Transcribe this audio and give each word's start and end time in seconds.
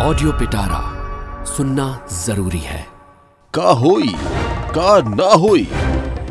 Audio 0.00 0.32
पिटारा 0.32 0.80
सुनना 1.44 2.06
ज़रूरी 2.12 2.58
है। 2.58 2.86
का 3.54 3.70
होई, 3.70 4.08
का 4.74 4.98
ना 5.08 5.34
होई, 5.34 5.68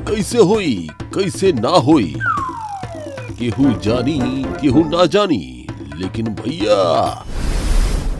कैसे 0.08 0.38
होई, 0.38 0.88
कैसे 1.04 1.52
ना 1.52 1.70
होई? 1.70 2.16
केहू 3.40 3.74
जानी, 3.80 4.20
केहू 4.62 4.84
ना 4.84 5.06
जानी, 5.06 5.68
लेकिन 5.96 6.26
भैया, 6.26 6.80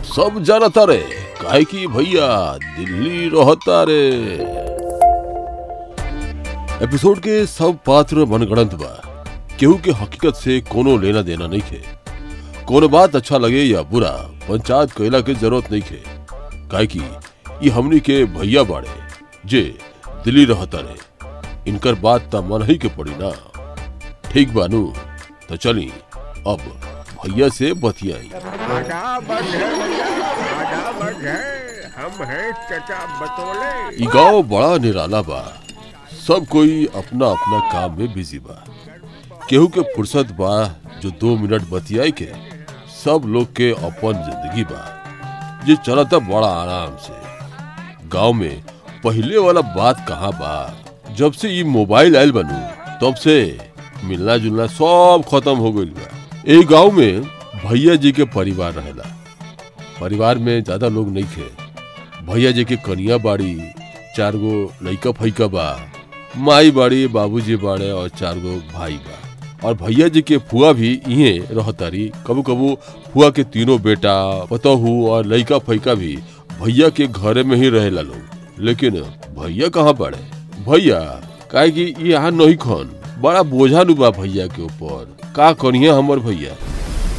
सब 0.04 0.42
जानता 0.42 0.84
रे, 0.84 0.98
काहे 1.42 1.64
कि 1.64 1.86
भैया, 1.86 2.58
दिल्ली 2.58 3.28
रहता 3.28 3.82
रे। 3.82 4.08
एपिसोड 6.84 7.18
के 7.18 7.46
सब 7.46 7.78
पात्र 7.86 8.24
मनगढ़ंत 8.24 8.74
बा, 8.74 9.22
केहू 9.60 9.74
के 9.74 9.90
हकीकत 9.90 10.34
से 10.34 10.60
कोनो 10.60 10.96
लेना 10.96 11.22
देना 11.22 11.46
नहीं 11.46 11.62
थे। 11.72 11.82
कोनो 12.64 12.88
बात 12.88 13.16
अच्छा 13.16 13.38
लगे 13.38 13.62
या 13.62 13.82
बुरा 13.82 14.30
पंचायत 14.48 14.92
कैला 14.98 15.20
के 15.20 15.34
ज़रूरत 15.34 15.70
नहीं 15.72 15.82
खे 15.82 16.02
काहे 16.70 16.86
कि 16.94 17.00
ये 17.62 17.70
हमनी 17.70 18.00
के 18.08 18.24
भैया 18.36 18.62
बाड़े 18.70 18.88
जे 19.52 19.62
दिल्ली 20.24 20.44
रहता 20.44 20.78
रहे। 20.80 21.70
इनकर 21.70 21.94
बात 22.04 22.30
त 22.34 22.36
मन 22.50 22.62
ही 22.68 22.76
के 22.78 22.88
पड़ी 22.96 23.14
ना। 23.18 23.30
ठीक 24.32 24.54
बानू 24.54 24.82
तो 25.48 25.56
चली 25.56 25.90
अब 26.46 26.60
भैया 27.24 27.48
से 27.58 27.72
बतियाई 27.84 28.30
है 28.32 28.42
है 31.22 31.90
हम 31.96 32.22
हैं 32.30 32.52
चचा 32.68 32.98
बतौले। 33.20 34.04
ई 34.04 34.06
गाँव 34.14 34.42
बड़ा 34.48 34.76
निराला 34.82 35.20
बा। 35.28 35.40
सब 36.26 36.46
कोई 36.52 36.84
अपना 36.96 37.26
अपना 37.26 37.58
काम 37.72 37.98
में 37.98 38.12
बिज़ी 38.14 38.38
बा। 38.38 38.64
केहू 39.48 39.66
के 39.74 39.82
फुर्सत 39.94 40.32
बा 40.40 40.52
जो 41.00 41.10
दो 41.20 41.36
मिनट 41.36 41.62
बतियाई 41.70 42.12
के 42.22 42.30
सब 43.04 43.22
लोग 43.26 43.52
के 43.56 43.70
अपन 43.70 44.12
ज़िंदगी 44.24 44.64
बा। 44.64 44.84
ये 45.68 45.76
चलता 45.76 46.18
बड़ा 46.18 46.48
आराम 46.48 46.96
से। 46.96 48.08
गाँव 48.08 48.32
में 48.32 48.62
पहले 49.04 49.38
वाला 49.38 49.60
बात 49.74 50.04
कहाँ 50.08 50.32
बा? 50.32 50.84
जब 51.16 51.32
से 51.32 51.50
ये 51.50 51.64
मोबाइल 51.64 52.16
आयल 52.16 52.32
बनू, 52.32 52.58
तब 53.00 53.14
से 53.14 53.58
मिलना 54.04 54.36
जुलना 54.36 54.66
सब 54.66 55.24
खत्म 55.30 55.56
हो 55.56 55.72
गइल 55.72 55.90
बा। 55.90 56.08
ए 56.48 56.62
गाँव 56.64 56.90
में 56.90 57.22
भैया 57.64 57.94
जी 57.94 58.12
के 58.12 58.24
परिवार 58.24 58.72
रहेला। 58.72 59.14
परिवार 60.00 60.38
में 60.38 60.62
ज़्यादा 60.64 60.88
लोग 60.88 61.08
नहीं 61.08 61.24
थे 61.24 61.46
भैया 62.26 62.50
जी 62.50 62.64
के 62.64 62.76
कनिया 62.76 63.16
बाड़ी, 63.18 63.72
चार 64.16 64.36
गो 64.36 64.72
लइका 64.82 65.12
फैका 65.12 65.46
बा। 65.46 65.68
माई 66.36 66.70
बाड़ी, 66.70 67.06
बाबूजी 67.06 67.56
बाड़े 67.56 67.90
और 67.90 68.08
चार 68.08 68.38
गो 68.38 68.56
भाई 68.72 68.96
बा। 68.96 69.27
और 69.64 69.74
भैया 69.74 70.08
जी 70.08 70.22
के 70.22 70.36
फुआ 70.38 70.72
भी 70.72 71.02
इहे 71.08 71.38
रहतारी। 71.38 72.12
कबू 72.26 72.42
कबू 72.42 72.76
फुआ 73.14 73.30
के 73.30 73.44
तीनों 73.44 73.82
बेटा, 73.82 74.44
पतहू 74.44 75.08
और 75.08 75.26
लइका 75.26 75.58
फैका 75.58 75.94
भी 75.94 76.18
भैया 76.62 76.88
के 76.88 77.06
घरे 77.06 77.42
में 77.42 77.56
ही 77.56 77.68
रहेला 77.68 78.00
लोग। 78.00 78.20
लेकिन 78.58 78.90
भैया 79.38 79.68
कहाँ 79.68 79.94
बाड़े 79.94 80.18
भैया, 80.68 81.00
काहे 81.52 81.70
कि 81.70 81.94
यहाँ 82.00 82.30
नहीं 82.30 82.56
खन। 82.56 82.94
बड़ा 83.20 83.42
बोझा 83.42 83.84
बा 83.84 84.10
भैया 84.10 84.46
के 84.46 84.62
ऊपर। 84.62 85.16
का 85.36 85.52
करिए 85.52 85.90
हमर 85.90 86.18
भैया? 86.18 86.54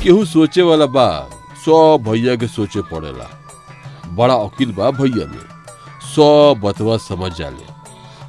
केहू 0.03 0.25
सोचे 0.25 0.61
वाला 0.61 0.85
बा, 0.85 1.29
सब 1.65 2.05
भैया 2.07 2.35
के 2.35 2.47
सोचे 2.47 2.81
पड़ेला। 2.81 3.29
बड़ा 4.09 4.33
अकील 4.33 4.71
बा 4.71 4.91
भैया 4.91 5.27
में। 5.27 5.45
सब 6.15 6.61
बतवा 6.63 6.97
समझ 6.97 7.37
जाले। 7.37 7.67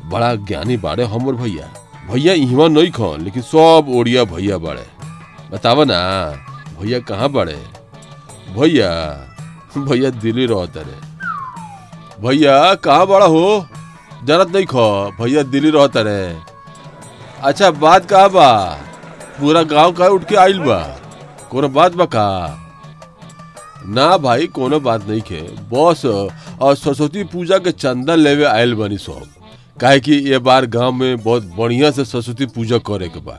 बड़ा 0.09 0.35
ज्ञानी 0.35 0.77
बाड़े 0.77 1.05
हमर 1.05 1.33
भैया। 1.33 1.73
भैया, 2.11 2.33
इहवा 2.33 2.67
नहीं 2.69 2.91
खन, 2.91 3.21
लेकिन 3.25 3.43
सब 3.43 3.87
ओडिया 3.97 4.25
भैया 4.33 4.57
बाड़े 4.59 4.87
बतावा 5.53 5.85
ना, 5.85 5.99
भैया 6.81 6.99
कहाँ 7.09 7.29
बाड़े 7.33 7.57
भैया 8.57 8.91
भैया 9.79 10.11
दिल्ली 10.11 10.47
रहता 10.47 10.81
रे 10.81 10.99
भैया, 12.27 12.75
कहाँ 12.75 13.07
बड़ा 13.07 13.27
हो? 13.27 13.67
जरत 14.25 14.49
नहीं 14.55 14.67
खो, 14.67 14.87
भैया 15.21 15.43
दिल्ली 15.43 15.71
रहता 15.71 16.01
रे 16.07 16.37
अच्छा 17.49 17.71
बात 17.71 18.05
कहा 18.09 18.29
बा? 18.29 18.51
पूरा 19.41 19.63
गाँव 19.63 19.93
का 19.99 20.07
उठ 20.15 20.25
के 20.29 20.37
आइल 20.37 20.59
बा? 20.61 20.79
कोनो 21.51 21.69
बात 21.69 21.95
बा 21.97 22.05
का? 22.15 22.27
ना 23.87 24.17
भाई, 24.25 24.47
कोनो 24.47 24.81
बात 24.81 25.07
नहीं 25.09 25.21
खे। 25.29 25.41
बस 25.73 26.05
और 26.61 26.75
सरस्वती 26.77 27.23
पूजा 27.33 27.59
के 27.59 27.73
चंदा 27.73 28.15
लेवे 28.15 28.45
आयल 28.45 28.75
बनी 28.75 28.99
सब। 28.99 29.23
काहे 29.81 30.01
कि 30.01 30.13
ये 30.13 30.39
बार 30.39 30.67
गाँव 30.67 30.93
में 30.93 31.23
बहुत 31.23 31.45
बढ़िया 31.57 31.91
से 31.91 32.05
सरस्वती 32.05 32.47
पूजा 32.47 32.79
करे 32.79 33.09
के 33.09 33.21
बा। 33.21 33.37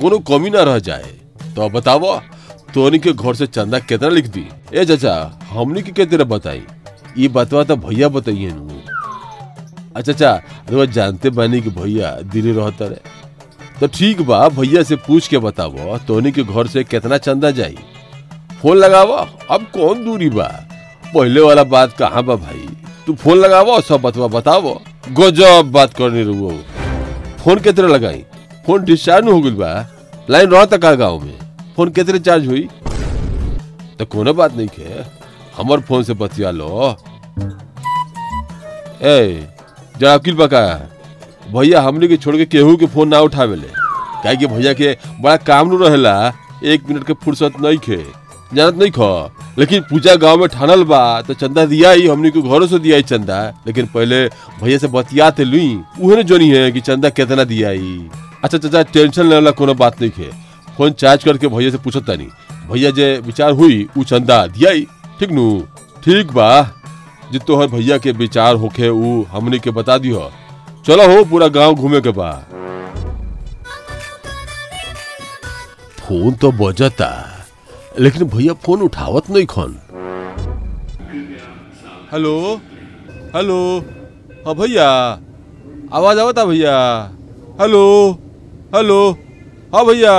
कोनो 0.00 0.18
कमी 0.18 0.50
ना 0.50 0.62
रह 0.62 0.78
जाए। 0.78 1.12
तो 1.56 1.68
बतावो, 1.68 2.16
तोनी 2.74 2.98
के 2.98 3.12
घर 3.12 3.34
से 3.34 3.46
चंदा 3.46 3.78
कितना 3.78 4.08
लिख 4.08 4.26
दी? 4.26 4.46
ए 4.74 4.84
चाचा, 4.84 5.40
हमनी 5.50 5.82
के 5.82 5.92
कितना 5.92 6.24
बताई। 6.24 6.62
ये 7.18 7.28
बतवा 7.28 7.64
तो 7.64 7.76
भैया 7.76 8.08
बताइए 8.08 8.50
नु 8.50 8.80
अच्छा 9.96 10.30
अरे 10.32 10.86
जानते 10.86 11.30
बानी 11.30 11.60
कि 11.60 11.70
भैया 11.70 12.10
दिल्ली 12.32 12.52
रहता 12.52 12.86
रे 12.86 13.00
तो 13.80 13.86
ठीक 13.86 14.20
बा, 14.20 14.48
भैया 14.48 14.82
से 14.82 14.96
पूछ 14.96 15.28
के 15.28 15.38
बतावो, 15.38 15.98
तोनी 15.98 16.32
के 16.32 16.42
घर 16.42 16.66
से 16.66 16.84
कितना 16.84 17.18
चंदा 17.18 17.50
जाई। 17.50 17.76
फ़ोन 18.62 18.76
लगावा, 18.76 19.28
अब 19.50 19.62
कौन 19.62 20.04
दूरी 20.04 20.30
बा? 20.30 20.46
पहले 21.14 21.40
वाला 21.40 21.64
बात 21.64 21.92
कहाँ 21.92 22.22
बा 22.22 22.36
भाई? 22.36 22.68
तू 23.06 23.14
फ़ोन 23.14 23.38
लगावा, 23.38 23.80
सब 23.80 24.00
बतवा 24.00 24.26
बतावो। 24.26 24.82
गजब 25.08 25.70
बात 25.72 25.94
करने 25.94 26.22
रहो 26.24 26.50
फ़ोन 27.42 27.58
कितने 27.60 27.88
लगाई? 27.88 28.24
फ़ोन 28.66 28.84
डिस्चार्ज 28.84 29.24
न 29.24 29.28
हो 29.28 29.40
गइल 29.40 29.54
बा। 29.54 29.72
लाइन 30.30 30.50
रहता 30.50 30.76
का 30.76 30.94
गाँव 30.94 31.18
में। 31.20 31.38
फ़ोन 31.76 31.90
कितने 31.90 32.18
चार्ज 32.18 32.46
हुई? 32.46 32.68
तो 33.98 34.04
कोनो 34.06 34.32
बात 34.34 34.56
नहीं 34.56 34.68
के। 34.78 35.02
हमर 35.56 35.80
फ़ोन 35.80 36.02
से 36.02 36.14
बतिया 36.14 36.50
लो। 36.50 36.96
ए 39.02 39.48
जरा 39.98 40.14
अकील 40.14 40.34
बका 40.36 40.64
भैया 41.54 41.80
हमने 41.82 42.08
के 42.08 42.16
छोड़ 42.16 42.36
के 42.36 42.44
केहू 42.46 42.76
के 42.76 42.86
फ़ोन 42.86 43.08
ना 43.08 43.20
उठावेले 43.20 43.68
काहे 44.24 44.36
कि 44.36 44.46
भैया 44.46 44.72
के 44.72 44.96
बड़ा 45.20 45.36
काम 45.36 45.68
नु 45.68 45.76
रहेला। 45.76 46.32
एक 46.64 46.88
मिनट 46.88 47.06
के 47.06 47.12
फुर्सत 47.24 47.60
नहीं 47.60 47.78
खे 47.78 48.04
जानत 48.54 48.74
नहीं 48.74 48.90
खो। 48.90 49.30
लेकिन 49.58 49.82
पूजा 49.82 50.14
गाँव 50.14 50.40
में 50.40 50.48
ठानल 50.48 50.82
बा 50.84 51.00
तो 51.22 51.34
चंदा 51.34 51.64
दिया 51.66 51.90
ही 51.90 52.06
हमने 52.06 52.30
को 52.30 52.42
घरों 52.42 52.66
से 52.66 52.78
दिया 52.78 52.96
ही 52.96 53.02
चंदा। 53.02 53.42
लेकिन 53.66 53.86
पहले 53.86 54.24
भैया 54.62 54.78
से 54.78 54.86
बतियाते 54.86 55.44
लुई, 55.44 55.80
उहे 56.00 56.22
जोनी 56.22 56.48
है 56.50 56.70
कि 56.72 56.80
चंदा 56.80 57.08
कितना 57.10 57.44
दिया 57.44 57.68
ही 57.70 58.10
अच्छा 58.44 58.58
चाचा, 58.58 58.82
टेंशन 58.82 59.22
लेने 59.22 59.34
वाला 59.34 59.50
कोनो 59.50 59.74
बात 59.74 60.00
नहीं 60.00 60.10
खे। 60.10 60.30
फ़ोन 60.76 60.92
चार्ज 60.92 61.24
करके 61.24 61.48
भैया 61.48 61.70
से 61.70 61.78
पूछत 61.78 62.06
तानी। 62.06 62.28
भैया 62.70 62.90
जे 62.90 63.18
विचार 63.18 63.50
हुई, 63.50 63.86
उ 63.98 64.04
चंदा 64.04 64.46
दिया 64.46 64.70
ही 64.70 64.86
ठीक 65.20 65.30
नु? 65.30 65.60
ठीक 66.04 66.32
बा। 66.32 66.62
जे 67.32 67.38
तोहर 67.38 67.66
भैया 67.66 67.98
के 67.98 68.12
विचार 68.12 68.54
होखे, 68.54 68.88
उ 68.88 69.22
हमने 69.30 69.58
के 69.58 69.70
बता 69.70 69.98
दियो 69.98 70.30
चलो 70.86 71.06
हो, 71.08 71.24
पूरा 71.24 71.48
गाँव 71.48 71.74
घूमे 71.74 72.00
के 72.00 72.10
बा। 72.10 72.32
फ़ोन 76.00 76.34
तो 76.34 76.50
बजता। 76.52 77.33
लेकिन 77.98 78.24
भैया 78.28 78.52
फ़ोन 78.52 78.82
उठावत 78.82 79.30
नहीं 79.30 79.46
खन। 79.46 79.76
हेलो? 82.12 82.60
हेलो? 83.36 83.78
हाँ 84.46 84.54
भैया। 84.54 84.88
आवाज़ 85.92 86.18
आवता 86.18 86.44
भैया। 86.44 86.76
हेलो? 87.60 88.12
हेलो? 88.74 89.10
हाँ 89.74 89.84
भैया। 89.86 90.14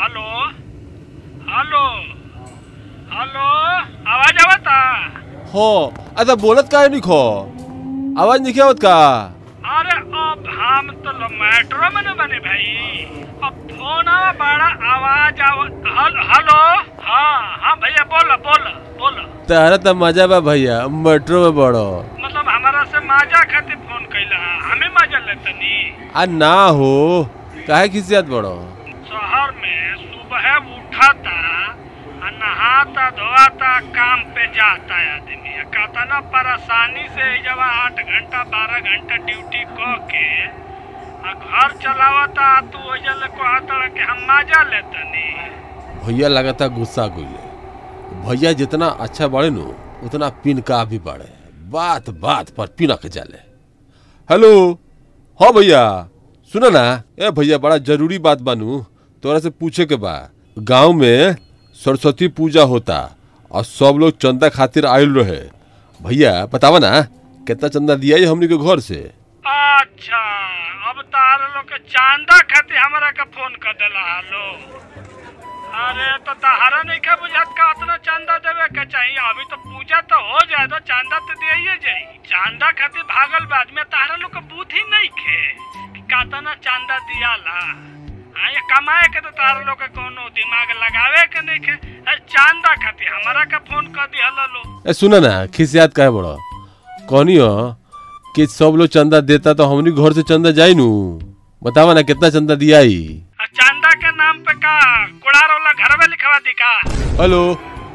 हेलो? 0.00 0.26
हेलो? 1.50 1.84
हेलो? 3.14 3.46
आवाज़ 4.10 4.42
आवता? 4.46 4.78
हो 5.54 5.92
अच्छा 6.16 6.34
बोलत 6.34 6.68
का 6.72 6.86
नहीं 6.86 7.00
खो? 7.00 7.22
आवाज़ 8.18 8.42
नहीं 8.42 8.60
आवत 8.60 8.78
का? 8.78 8.96
हम 10.76 10.90
तो 11.04 11.12
मेट्रो 11.40 11.88
में 11.94 12.02
न 12.06 12.14
बने 12.18 12.38
भाई। 12.46 13.04
अब 13.46 13.54
फ़ोन 13.70 14.08
बड़ा 14.40 14.68
आवाज़ 14.94 15.40
आव 15.48 15.60
हल- 15.98 16.18
हाँ 17.06 17.56
हाँ 17.62 17.74
भैया 17.82 18.04
बोलो 18.12 18.36
बोलो 18.46 18.70
बोलो। 19.00 19.22
तारा 19.48 19.76
तो 19.86 19.94
मज़ा 19.94 20.26
बा 20.32 20.40
भैया 20.48 20.76
मेट्रो 21.06 21.42
में 21.44 21.54
बड़ो। 21.56 21.86
मतलब 22.24 22.48
हमारा 22.48 22.82
से 22.92 23.00
मज़ा 23.06 23.40
खातिर 23.52 23.76
फ़ोन 23.88 24.04
कैला 24.12 24.38
हमें 24.70 24.88
माजा 24.98 25.18
लेतनी 25.26 25.74
आ 26.16 26.24
ना 26.40 26.52
हो 26.80 26.92
काहे 27.68 27.88
खिसियत 27.94 28.24
बड़ो? 28.34 28.54
शहर 29.10 29.50
में 29.62 29.96
सुबह 30.02 30.46
उठाता 30.76 31.30
आ 31.30 31.65
नहाता 32.32 33.08
धोआता 33.10 33.78
काम 33.92 34.22
पे 34.30 34.46
जाता 34.52 34.98
है 34.98 35.14
आदमी। 35.14 35.54
आ 35.56 35.64
कतना 35.74 36.20
परेशानी 36.32 37.04
से 37.08 37.26
जब 37.42 37.58
आठ 37.60 38.00
घंटा, 38.00 38.42
बारह 38.44 38.78
घंटा 38.80 39.16
ड्यूटी 39.26 39.64
क 39.70 39.96
के 40.10 40.26
घर 41.26 41.72
चलावता 41.78 42.48
तू 42.62 42.78
ओजल 42.90 43.26
कहता 43.28 43.86
कि 43.88 44.00
हम 44.00 44.18
मज़ा 44.24 44.62
लेतनी 44.62 45.24
भैया 46.04 46.28
लगातार 46.28 46.68
गुस्सा 46.68 47.06
गइले 47.16 47.44
भैया 48.22 48.52
जितना 48.52 48.86
अच्छा 48.86 49.28
बड़े 49.28 49.50
नु, 49.50 49.64
उतना 50.04 50.28
पिनका 50.44 50.84
भी 50.84 50.98
बड़े। 50.98 51.28
बात 51.70 52.10
बात 52.20 52.50
पर 52.50 52.66
पिनक 52.78 53.06
जाले। 53.06 53.38
हेलो 54.30 54.50
हाँ 55.40 55.52
भैया, 55.52 55.82
सुना 56.54 56.68
ना? 56.70 57.02
ए 57.18 57.30
भैया, 57.30 57.58
बड़ा 57.58 57.76
ज़रूरी 57.78 58.18
बात 58.20 58.40
बानू। 58.40 58.84
तोरा 59.22 59.38
से 59.38 59.50
पूछे 59.50 59.84
के 59.86 59.96
बा, 59.96 60.14
गाँव 60.56 60.92
में 60.92 61.36
सरस्वती 61.86 62.28
पूजा 62.36 62.62
होता 62.74 62.98
और 63.50 63.64
सब 63.64 63.96
लोग 64.00 64.18
चंदा 64.22 64.48
खातिर 64.58 64.86
आयल 64.86 65.14
रहे। 65.18 65.38
भैया, 66.00 66.32
बतावा 66.54 66.78
ना, 66.84 66.90
कितना 67.48 67.68
चंदा 67.74 67.94
दिया 68.02 68.16
ये 68.18 68.26
हमनी 68.26 68.46
के 68.52 68.56
घर 68.68 68.80
से? 68.86 68.98
अच्छा 69.44 70.22
अब 70.90 71.00
तार 71.14 71.40
लोग 71.54 71.64
के 71.70 71.78
चांदा 71.94 72.38
खातिर 72.52 72.78
हमरा 72.78 73.10
के 73.18 73.24
फ़ोन 73.36 73.54
कर 73.62 73.72
देला 73.82 74.02
हालो 74.10 74.44
अरे 75.84 76.08
तो 76.26 76.32
तहारा 76.42 76.82
नहीं 76.88 76.98
के 77.06 77.14
बुझात 77.20 77.48
का 77.58 77.70
उतना 77.70 77.96
चांदा 78.08 78.36
देवे 78.46 78.66
के 78.76 78.84
चाहिए 78.92 79.16
अभी 79.30 79.44
तो 79.50 79.56
पूजा 79.64 80.00
तो 80.12 80.18
हो 80.28 80.38
जाए 80.50 80.66
तो 80.74 80.78
चांदा 80.90 81.18
तो 81.28 81.34
दिए 81.42 81.74
जाई। 81.86 82.04
चांदा 82.30 82.70
खातिर 82.80 83.02
भागल 83.14 83.44
बाद 83.54 83.74
में 83.76 83.84
तारा 83.94 84.16
लोग 84.22 84.30
के 84.36 84.40
बुद्धि 84.54 84.82
नहीं 84.92 85.08
खे 85.20 85.40
कि 85.94 86.00
कातना 86.12 86.54
चांदा 86.66 86.98
दियाला। 87.10 87.58
हाँ 88.38 88.50
ये 88.54 88.60
कमाए 88.72 89.06
के 89.14 89.20
तो 89.26 89.30
तारा 89.42 89.60
लोग 89.68 89.76
के 89.82 89.88
कोनो 89.98 90.25
नहीं 91.46 91.58
खे। 91.66 91.72
अरे 91.72 92.18
चांदा 92.34 92.74
खातिर 92.84 93.08
हमरा 93.14 93.44
के 93.52 93.58
फ़ोन 93.70 93.86
कर 93.96 94.06
दिहला 94.16 94.44
लो 94.54 94.62
ए 94.90 94.92
सुना 95.00 95.18
ना 95.26 95.32
खिसियात 95.56 95.94
काहे 95.98 96.10
बड़ा। 96.18 96.34
कहनी 97.10 97.36
हो 97.36 97.50
कि 98.36 98.46
सब 98.56 98.74
लोग 98.78 98.88
चंदा 98.96 99.20
देता 99.30 99.52
तो 99.60 99.64
हमनी 99.72 99.90
घर 100.02 100.12
से 100.18 100.22
चंदा 100.32 100.50
जाई 100.60 100.74
नु 100.82 100.88
बतावा 101.62 101.94
ना 101.98 102.02
कितना 102.10 102.30
चंदा 102.38 102.54
दिया 102.62 102.78
ही 102.88 102.98
चांदा 103.58 103.90
के 104.02 104.10
नाम 104.16 104.38
पे 104.46 104.52
का 104.64 104.72
कुड़ार 105.24 105.50
वाला 105.52 105.72
घर 105.84 105.96
में 106.00 106.06
लिखवा 106.14 106.38
दी 106.46 106.52
का? 106.60 106.72
हेलो 107.22 107.40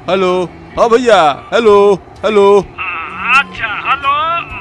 हेलो 0.10 0.32
हाँ 0.78 0.88
भैया 0.90 1.20
हेलो 1.54 1.76
हेलो। 2.26 2.46
अच्छा 2.62 3.70
हेलो 3.90 4.14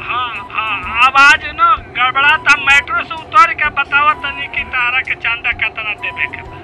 हाँ 0.08 0.28
हाँ 0.56 0.74
आवाज़ 1.06 1.46
न 1.60 1.70
गड़बड़ाता 1.98 2.56
मेट्रो 2.66 3.02
से 3.08 3.14
उतर 3.22 3.52
के 3.62 3.68
बतावा 3.80 4.12
तनी 4.24 4.46
कि 4.56 4.64
तारा 4.74 5.00
के 5.08 5.14
चांदा 5.24 5.52
कितना 5.62 5.94
देवे 6.04 6.26
के 6.36 6.42
बा। 6.50 6.58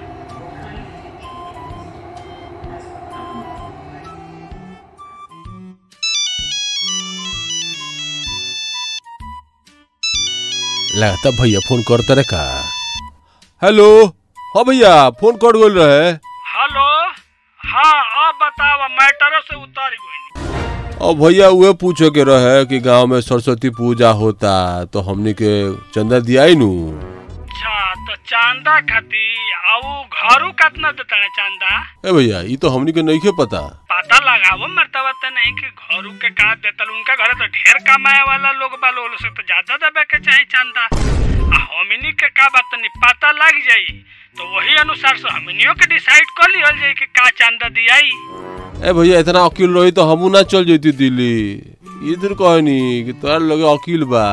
लगता 10.97 11.29
भैया 11.29 11.59
फ़ोन 11.59 11.81
करते 11.87 12.13
रहे 12.15 12.23
का। 12.23 12.43
हेलो? 13.61 14.05
हाँ 14.53 14.63
भैया 14.65 15.09
फ़ोन 15.19 15.35
कर 15.35 15.57
गोल 15.57 15.77
रहे। 15.79 16.07
हेलो? 16.53 16.85
हाँ 17.61 18.27
अब 18.27 18.39
बतावा 18.41 18.87
मेट्रो 18.87 19.39
से 19.39 19.55
उतर 19.63 19.95
गई। 19.95 20.95
और 20.97 21.13
भैया 21.15 21.49
उहे 21.49 21.73
पूछे 21.73 22.09
के 22.09 22.23
रहे 22.23 22.65
कि 22.65 22.79
गाँव 22.79 23.07
में 23.07 23.19
सरस्वती 23.21 23.69
पूजा 23.69 24.09
होता 24.21 24.53
तो 24.93 25.01
हमनी 25.09 25.33
के 25.41 25.53
चंदा 25.93 26.19
दिया 26.19 26.43
ही 26.43 26.55
नु। 26.55 26.71
अच्छा 27.41 27.93
तो 28.07 28.15
चांदा 28.15 28.79
खाती 28.89 29.25
आऊ 29.73 30.03
घरू 30.03 30.51
कितना 30.51 30.91
देता 30.91 31.15
है 31.15 31.29
चांदा? 31.29 32.09
ए 32.09 32.11
भैया 32.11 32.41
ये 32.41 32.55
तो 32.57 32.69
हमनी 32.69 32.91
के 32.91 33.01
नहीं 33.01 33.19
के 33.19 33.31
पता। 33.37 33.61
लगावो 34.47 34.67
मरतबा 34.75 35.11
तो 35.19 35.29
नहीं 35.35 35.51
कि 35.59 35.67
घरू 35.67 36.11
के 36.23 36.29
का 36.31 36.53
देतल 36.63 36.87
उनका 36.87 37.13
घर 37.19 37.31
तो 37.35 37.45
ढेर 37.51 37.77
कमाए 37.83 38.21
वाला 38.27 38.51
लोग 38.59 38.71
बा 38.79 38.89
लोग 38.95 39.15
से 39.19 39.29
तो 39.35 39.43
ज़्यादा 39.43 39.75
देवे 39.83 40.03
के 40.07 40.19
चाहे 40.23 40.43
चंदा। 40.47 40.83
आ 40.87 41.59
हमनी 41.75 42.11
के 42.15 42.27
का 42.31 42.47
बात 42.55 42.71
नहीं 42.79 42.89
पता 43.03 43.31
लग 43.43 43.59
जाई 43.67 43.87
तो 44.37 44.47
वही 44.55 44.75
अनुसार 44.79 45.17
से 45.17 45.27
हमनियो 45.35 45.73
के 45.75 45.85
डिसाइड 45.93 46.31
कर 46.39 46.47
लिहल 46.55 46.79
जाई 46.79 46.93
कि 46.95 47.05
का 47.19 47.29
चंदा 47.41 47.69
दियाई। 47.75 48.11
ए 48.87 48.93
भैया, 48.95 49.19
इतना 49.19 49.43
अकेले 49.51 49.79
रही 49.81 49.91
तो 49.91 50.03
हमू 50.11 50.29
ना 50.31 50.41
चल 50.47 50.65
जती 50.65 50.91
दिल्ली। 50.95 51.35
इधर 51.97 52.33
कहनी 52.39 52.79
कि 53.05 53.13
तोर 53.21 53.41
लगे 53.41 53.63
अकील 53.73 54.03
बा। 54.11 54.23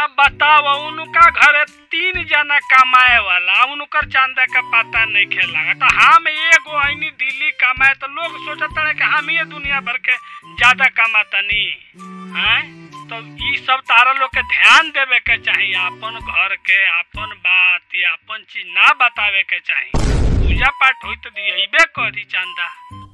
अब 0.00 0.10
बताओ 0.20 0.74
उनका 0.88 1.26
घर 1.30 1.62
तीन 1.90 2.22
जना 2.30 2.58
कमाए 2.70 3.18
वाला 3.26 3.62
उनकर 3.72 4.06
चांदा 4.10 4.44
का 4.54 4.60
पता 4.74 5.04
नहीं 5.04 5.26
खेला 5.32 5.72
तो 5.80 5.86
हम 5.98 6.28
एगो 6.28 6.76
आईनी 6.80 7.10
दिल्ली 7.22 7.50
कमाए 7.62 7.94
तो 8.00 8.06
लोग 8.14 8.36
सोचत 8.46 8.78
रहे 8.78 8.94
कि 8.94 9.04
हम 9.14 9.30
ये 9.30 9.44
दुनिया 9.54 9.80
भर 9.88 9.96
के 10.06 10.16
ज़्यादा 10.56 10.86
कमातनी। 11.00 11.64
हैं? 12.38 12.60
तो 13.10 13.16
ई 13.50 13.56
सब 13.66 13.80
तारा 13.90 14.12
लोग 14.20 14.28
के 14.34 14.42
ध्यान 14.54 14.88
देवे 14.96 15.18
के 15.28 15.36
चाहिए 15.42 15.74
अपन 15.86 16.18
घर 16.20 16.54
के 16.68 16.78
अपन 16.98 17.34
बात 17.46 17.98
या 18.02 18.10
अपन 18.12 18.44
चीज़ 18.52 18.66
ना 18.78 18.92
बतावे 19.02 19.42
के 19.52 19.58
चाहिए 19.58 20.08
पूजा 20.46 20.70
पाठ 20.80 21.04
होई 21.04 21.16
तो 21.24 21.30
दियबे 21.30 21.84
करी 21.98 22.24
चांदा। 22.34 22.68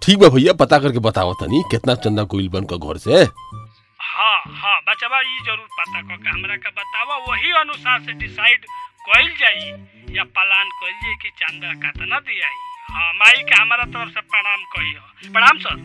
ठीक 0.04 0.18
बा 0.18 0.28
भैया 0.34 0.52
पता 0.60 0.78
करके 0.78 0.98
बताओ 1.08 1.32
तनी 1.40 1.62
कितना 1.70 1.94
चंदा 2.04 2.24
कोइल 2.34 2.48
बन 2.48 2.64
का 2.72 2.76
घर 2.76 2.98
से? 3.06 3.24
हाँ 4.16 4.36
हाँ 4.62 4.76
बचवा 4.88 5.20
ई 5.20 5.38
ज़रूर 5.46 5.66
पता 5.78 6.00
कर 6.08 6.16
के 6.22 6.28
हमरा 6.28 6.56
के 6.64 6.70
बतावा 6.78 7.16
वही 7.28 7.50
अनुसार 7.60 8.00
से 8.06 8.12
डिसाइड 8.20 8.64
कइल 9.08 9.28
जाई 9.40 9.66
या 10.16 10.24
प्लान 10.36 10.68
कइल 10.82 10.94
जाई 11.02 11.14
कि 11.22 11.30
चंदा 11.40 11.72
कितना 11.84 12.18
दियाई 12.28 12.56
हाँ 12.94 13.12
माई 13.20 13.42
के 13.50 13.60
हमारा 13.60 13.84
तरफ़ 13.96 14.10
से 14.14 14.20
प्रणाम 14.32 14.62
कहियो। 14.74 15.32
प्रणाम 15.32 15.58
सर। 15.64 15.78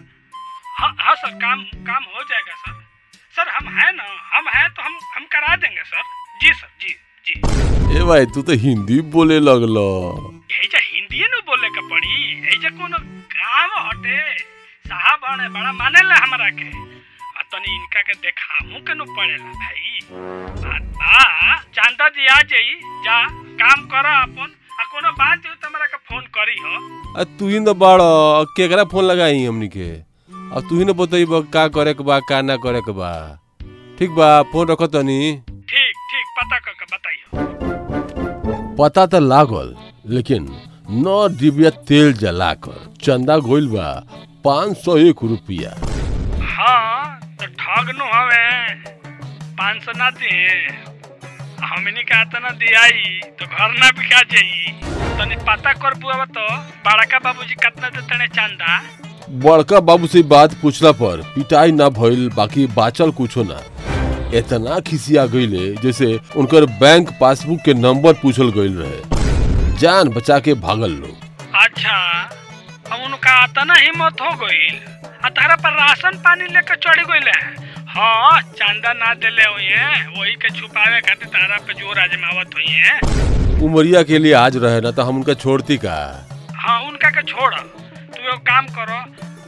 हाँ 0.79 0.89
हाँ 0.99 1.15
सर 1.21 1.33
काम 1.43 1.63
काम 1.89 2.03
हो 2.15 2.23
जाएगा 2.29 2.55
सर। 2.65 2.79
सर 3.35 3.49
हम 3.55 3.67
हैं 3.77 3.91
ना 3.93 4.03
हम 4.35 4.49
हैं 4.55 4.69
तो 4.73 4.81
हम 4.83 4.97
हम 5.15 5.25
करा 5.35 5.55
देंगे 5.63 5.83
सर। 5.83 6.03
जी 6.41 6.53
सर 6.53 6.69
जी 6.81 6.95
जी। 7.27 7.97
ए 7.99 8.03
भाई 8.11 8.25
तू 8.35 8.41
तो 8.49 8.53
हिंदी 8.65 8.99
बोले 9.15 9.39
लगलो। 9.39 9.87
एजा 10.63 10.79
हिंदी 10.83 11.25
न 11.33 11.41
बोले 11.49 11.69
के 11.77 11.87
पड़ी 11.89 12.13
एजा 12.55 12.69
कोनो 12.77 12.97
गाँव 13.35 13.75
हटे 13.87 14.21
साहब 14.87 15.19
बड़ा 15.57 15.71
मानेला 15.81 16.15
हमरा 16.23 16.49
के। 16.61 16.69
तनी 17.53 17.75
इनका 17.75 18.01
के 18.09 18.13
देखामू 18.25 18.79
के 18.87 18.93
नु 18.99 19.05
पड़ेला 19.17 19.51
भाई। 19.61 19.99
बा 21.01 21.55
चांदा 21.77 22.07
जी 22.15 22.27
आ 22.27 22.39
जाई। 22.51 22.73
जा 23.05 23.17
काम 23.61 23.85
कर 23.93 24.05
अपन। 24.11 24.49
आ 24.79 24.83
कोनो 24.91 25.11
बात 25.19 25.45
हो 25.47 25.53
त 25.53 25.65
हमरा 25.65 25.85
के 25.93 25.97
फ़ोन 26.09 26.23
करी 26.37 26.57
हो। 26.63 26.73
आ 27.19 27.23
तू 27.39 27.47
ही 27.49 27.59
न 27.59 27.73
बाड़ 27.83 28.01
केकरा 28.57 28.83
फ़ोन 28.93 29.05
लगाई 29.05 29.43
हमनी 29.45 29.67
के? 29.75 29.89
अब 30.55 30.67
तू 30.69 30.77
ही 30.79 30.85
न 30.85 30.93
बतईब 31.01 31.33
का 31.53 31.67
करे 31.77 31.93
के 31.93 32.03
बा 32.03 32.19
का 32.29 32.41
ना 32.41 32.55
करे 32.65 32.81
के 32.87 32.91
बा। 32.99 33.11
ठीक 33.99 34.11
बा 34.19 34.29
फ़ोन 34.51 34.67
रखो 34.71 34.87
तनी। 34.95 35.19
ठीक 35.71 35.93
ठीक 36.11 36.25
पता 36.39 36.57
कर 36.65 36.73
के 36.79 36.85
बताइयो। 36.95 38.75
पता 38.81 39.05
तो 39.13 39.19
लागल 39.19 39.75
लेकिन 40.15 40.47
नौ 41.03 41.17
डिबिया 41.39 41.69
तेल 41.89 42.13
जलाकर 42.23 42.93
चंदा 43.03 43.37
गोइल 43.47 43.67
बा 43.75 43.87
पाँच 44.45 44.77
सौ 44.83 44.97
एक 44.97 45.23
रुपया। 45.31 45.71
ना 50.01 50.09
दिए 50.17 50.53
हमनी 51.63 52.03
का 52.03 52.23
तना 52.33 52.49
दियाई 52.59 53.19
तो 53.39 53.45
घर 53.45 53.73
ना 53.79 53.89
बिका 53.97 54.21
जाई। 54.31 54.71
तनी 55.17 55.35
पता 55.49 55.73
कर 55.83 55.93
बुआ 56.01 56.25
तो 56.37 56.45
बड़का 56.85 57.19
बाबूजी 57.25 57.55
कितना 57.55 57.89
देते 57.89 58.17
ने 58.17 58.27
चांदा? 58.27 58.81
बड़का 59.45 59.79
बाबू 59.79 60.07
से 60.07 60.21
बात 60.33 60.53
पूछला 60.61 60.91
पर 61.01 61.21
पिटाई 61.35 61.71
ना 61.71 61.89
भइल 61.99 62.29
बाकी 62.35 62.65
बाचल 62.75 63.11
कुछो 63.19 63.43
ना। 63.51 63.59
इतना 64.37 64.79
खिसिया 64.87 65.25
गईले 65.27 65.65
जैसे 65.83 66.07
उनकर 66.37 66.65
बैंक 66.81 67.09
पासबुक 67.21 67.59
के 67.65 67.73
नंबर 67.85 68.13
पूछल 68.21 68.49
गईल 68.57 68.77
रहे। 68.81 69.77
जान 69.79 70.09
बचा 70.17 70.39
के 70.47 70.53
भागल 70.67 70.91
लोग। 70.91 71.15
अच्छा 71.63 71.97
हम 72.91 73.03
उनका 73.03 73.45
तना 73.57 73.73
हिम्मत 73.79 74.21
हो 74.21 74.35
गईल 74.45 74.79
आ 75.25 75.29
तारा 75.29 75.55
पर 75.55 75.73
राशन 75.79 76.17
पानी 76.25 76.53
लेकर 76.53 76.75
चढ़ 76.85 77.03
गईले 77.03 77.31
हाँ। 77.31 77.69
चांदा 77.95 78.91
ना 78.93 79.13
देले 79.19 79.43
हुए 79.43 79.79
वही 80.15 80.35
के 80.39 80.49
छुपावे 80.55 80.99
खातिर 81.01 81.27
तारा 81.27 81.57
पे 81.67 81.73
ज़ोर 81.75 81.99
आजमावत 81.99 82.53
हुई 82.55 82.71
है। 82.71 83.63
उमरिया 83.67 84.03
के 84.03 84.17
लिए 84.17 84.33
आज 84.33 84.57
रहे 84.63 84.79
ना 84.81 84.91
तो 84.91 85.03
हम 85.03 85.15
उनका 85.17 85.33
छोड़ती 85.33 85.77
का? 85.77 85.95
हाँ 86.55 86.79
उनका 86.87 87.09
के 87.09 87.21
छोड़। 87.27 87.53
तू 87.53 88.23
एगो 88.23 88.37
काम 88.47 88.67
करो 88.77 88.99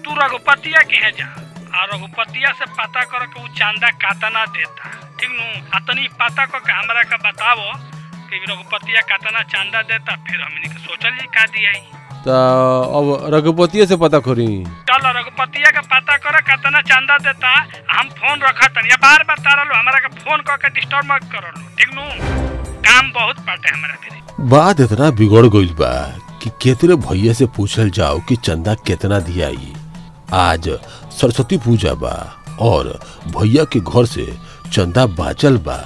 तू 0.03 0.15
रघुपतिया 0.19 0.81
के 0.91 0.97
है 1.05 1.11
जा। 1.11 1.27
आ 1.71 1.85
रघुपतिया 1.93 2.51
से 2.59 2.65
पता 2.75 3.03
करो 3.11 3.25
कि 3.31 3.43
उ 3.43 3.47
चांदा 3.55 3.89
कातना 4.03 4.45
देता। 4.51 4.91
ठीक 5.19 5.29
नु? 5.31 5.47
आ 5.75 5.79
तनी 5.79 6.07
पता 6.19 6.45
कर 6.45 6.59
के 6.59 6.71
हमरा 6.73 7.03
के 7.03 7.17
बतावो 7.23 7.71
कि 8.27 8.45
रघुपतिया 8.49 9.01
कातना 9.09 9.43
चांदा 9.53 9.81
देता 9.87 10.15
फिर 10.27 10.41
हमनी 10.41 10.67
के 10.67 10.79
सोचल 10.83 11.25
का 11.31 11.45
दियाई। 11.45 11.83
तो 12.25 12.35
अब 12.97 13.33
रघुपतिये 13.33 13.85
से 13.85 13.95
पता 14.03 14.19
करी। 14.27 14.51
चल 14.89 15.07
रघुपतिया 15.33 15.69
के 15.71 15.81
पता 15.91 16.15
कर 16.23 16.39
कितना 16.49 16.81
चांदा 16.89 17.17
देता 17.25 17.49
हम 17.91 18.09
फ़ोन 18.17 18.41
रखा 18.41 18.67
तनी 18.75 18.89
या 18.89 18.95
बार 19.01 19.23
बार 19.27 19.37
तारा 19.45 19.63
लो 19.63 19.75
हमरा 19.79 19.99
के 19.99 20.09
फ़ोन 20.23 20.41
कर 20.47 20.57
के 20.61 20.69
डिस्टर्ब 20.79 21.11
मत 21.11 21.23
करो 21.33 21.49
लो 21.57 21.67
ठीक 21.77 21.93
नु? 21.95 22.01
काम 22.87 23.11
बहुत 23.13 23.39
बाटे 23.47 23.69
हमरा 23.73 23.95
फिर 24.03 24.45
बात 24.53 24.79
इतना 24.85 25.09
बिगड़ 25.21 25.45
गईल 25.55 25.73
बा 25.79 25.93
कि 26.43 26.49
केतरे 26.61 26.95
भैया 27.07 27.33
से 27.33 27.45
पूछल 27.57 27.89
जाओ 27.97 28.19
कि 28.29 28.35
चंदा 28.45 28.73
कितना 28.87 29.19
दिया 29.19 29.49
दियाई। 29.49 29.73
आज 30.45 30.69
सरस्वती 31.19 31.57
पूजा 31.65 31.93
बा 32.05 32.13
और 32.69 32.87
भैया 33.37 33.63
के 33.73 33.79
घर 33.79 34.05
से 34.13 34.25
चंदा 34.73 35.05
बाचल 35.19 35.57
बा। 35.67 35.77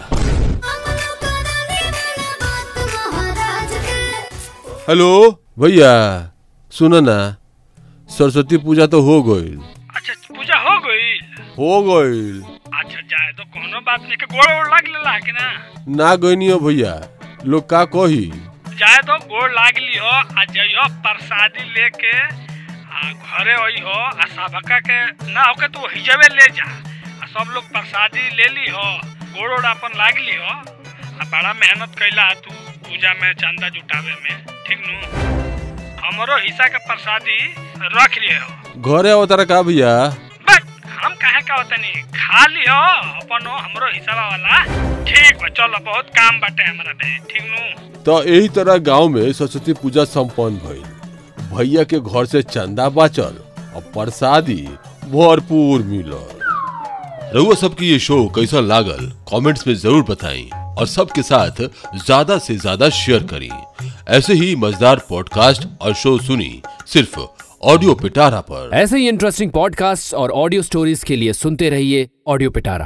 हेलो 4.90 5.10
भैया 5.60 5.92
सुनो 6.72 7.00
ना। 7.00 7.18
सरस्वती 8.16 8.58
पूजा 8.66 8.86
तो 8.94 9.02
हो 9.08 9.22
गईल 9.24 9.58
अच्छा 9.96 10.14
पूजा 10.36 10.58
हो 10.68 10.78
गई? 10.86 11.10
हो 11.58 11.72
गईल 11.88 12.42
अच्छा 12.80 13.02
जाए 13.14 13.32
तो 13.38 13.44
कोनो 13.56 13.80
बात 13.88 14.02
नहीं 14.02 14.18
के 14.22 14.26
गोड़ 14.36 14.52
ओड़ 14.58 14.68
लग 14.74 14.88
लेला 14.94 15.18
कि 15.26 15.32
ना? 15.32 15.48
ना 16.00 16.16
गईनियो 16.26 16.60
भैया 16.66 16.94
लोग 17.52 17.70
का 17.70 17.84
कही? 17.96 18.26
जाए 18.82 18.98
तो 19.10 19.18
गोड़ 19.34 19.52
लाग 19.54 19.78
ली 19.86 19.98
हो 19.98 20.08
आ 20.40 20.44
जइयो 20.56 20.88
प्रसादी 21.06 21.64
लेके 21.78 22.16
आ 22.18 23.12
घरे 23.12 23.54
आई 23.64 23.82
हो 23.88 23.98
आ 24.00 24.26
सबका 24.38 24.80
के 24.90 25.00
ना 25.34 25.44
होके 25.50 25.68
तू 25.76 25.88
हिजवे 25.96 26.28
ले 26.36 26.48
जा। 26.60 26.68
आ 27.24 27.26
सब 27.36 27.52
लोग 27.54 27.64
प्रसादी 27.76 28.30
ले 28.40 28.48
ली 28.58 28.70
हो 28.78 28.88
गोड़ 29.38 29.52
ओड़ 29.58 29.66
अपन 29.76 29.98
लाग 30.02 30.18
ली 30.28 30.36
हो 30.36 30.54
आ 30.56 31.30
बड़ा 31.34 31.54
मेहनत 31.64 31.96
कैला 32.00 32.30
तू 32.46 32.52
पूजा 32.88 33.14
में 33.22 33.32
चंदा 33.44 33.70
जुटावे 33.78 34.16
में 34.24 34.46
ठीक 34.68 34.84
नु? 34.88 35.26
हमरो 36.06 36.38
हिस्सा 36.44 36.68
के 36.74 36.78
प्रसादी 36.88 37.38
रख 37.84 38.18
लिए 38.18 38.38
हो 38.38 38.96
घरे 38.96 39.12
अवतारा 39.12 39.44
का 39.46 39.62
भैया? 39.62 39.92
हम 40.98 41.14
काहे 41.16 41.42
का 41.42 41.56
होतनी? 41.56 42.02
खा 42.16 42.46
लियो 42.48 42.76
अपन 43.22 43.48
हमरो 43.48 43.88
हिसाबा 43.94 44.28
वाला 44.28 44.64
ठीक 45.06 45.38
बा 45.42 45.50
चलो 45.50 45.80
बहुत 45.86 46.10
काम 46.18 46.40
बाटे 46.40 46.64
हमरा 46.64 46.94
बे 46.94 47.18
ठीक 47.30 47.44
नु? 47.44 48.04
तो 48.04 48.24
यही 48.24 48.50
तरह 48.56 48.78
गाँव 48.90 49.08
में 49.10 49.32
सरस्वती 49.34 49.74
पूजा 49.82 50.04
संपन्न 50.06 50.58
भइल। 50.66 50.84
भैया 51.54 51.84
के 51.92 52.00
घर 52.00 52.26
से 52.26 52.42
चंदा 52.44 52.90
बाचल 52.98 53.38
और 53.76 53.82
प्रसादी 53.94 54.62
भरपूर 55.14 55.82
मिलल। 55.84 56.36
रउआ 57.36 57.56
सबके 57.62 57.86
ये 57.86 58.00
शो 58.00 58.26
कैसा 58.36 58.60
लागल 58.60 59.12
कमेंट्स 59.32 59.68
में 59.68 59.74
ज़रूर 59.76 60.04
बताएँ 60.10 60.50
और 60.52 60.88
सबके 60.88 61.22
साथ 61.24 61.62
ज़्यादा 61.96 62.38
से 62.38 62.56
ज़्यादा 62.58 62.90
शेयर 62.98 63.24
करें। 63.34 63.50
ऐसे 64.18 64.34
ही 64.34 64.56
मज़ेदार 64.56 65.02
पॉडकास्ट 65.10 65.68
और 65.82 65.94
शो 66.02 66.18
सुनी 66.20 66.62
सिर्फ़ 66.88 67.20
ऑडियो 67.64 67.94
पिटारा 67.94 68.40
पर। 68.42 68.70
ऐसे 68.74 68.98
ही 68.98 69.08
इंटरेस्टिंग 69.10 69.52
पॉडकास्ट 69.52 70.14
और 70.14 70.32
ऑडियो 70.32 70.62
स्टोरीज 70.62 71.04
के 71.04 71.16
लिए 71.16 71.34
सुनते 71.34 71.70
रहिए 71.70 72.10
ऑडियो 72.28 72.50
पिटारा। 72.50 72.86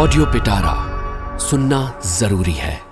ऑडियो 0.00 0.26
पिटारा, 0.26 1.38
सुनना 1.38 2.00
ज़रूरी 2.06 2.52
है। 2.52 2.87